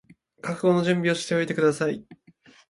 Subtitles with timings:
[0.41, 2.03] 覚悟の準備をしておいてください